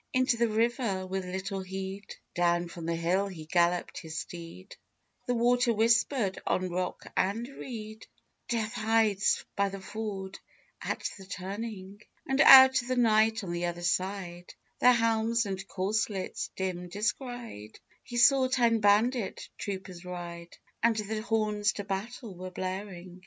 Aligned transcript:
Into 0.13 0.35
the 0.35 0.47
river 0.47 1.05
with 1.05 1.25
little 1.25 1.59
heed, 1.59 2.15
Down 2.33 2.67
from 2.69 2.87
the 2.87 2.95
hill 2.95 3.27
he 3.27 3.45
galloped 3.45 3.99
his 3.99 4.17
steed 4.17 4.75
The 5.27 5.35
water 5.35 5.71
whispered 5.73 6.39
on 6.47 6.71
rock 6.71 7.03
and 7.15 7.47
reed, 7.47 8.07
"Death 8.49 8.73
hides 8.73 9.45
by 9.55 9.69
the 9.69 9.79
ford 9.79 10.39
at 10.81 11.07
the 11.19 11.27
turning!" 11.27 12.01
And 12.25 12.41
out 12.41 12.81
of 12.81 12.87
the 12.87 12.95
night 12.95 13.43
on 13.43 13.51
the 13.51 13.65
other 13.67 13.83
side, 13.83 14.51
Their 14.79 14.93
helms 14.93 15.45
and 15.45 15.67
corselets 15.67 16.49
dim 16.55 16.89
descried, 16.89 17.79
He 18.01 18.17
saw 18.17 18.47
ten 18.47 18.79
bandit 18.79 19.49
troopers 19.59 20.03
ride, 20.03 20.57
And 20.81 20.95
the 20.95 21.21
horns 21.21 21.73
to 21.73 21.83
battle 21.83 22.33
were 22.33 22.49
blaring. 22.49 23.19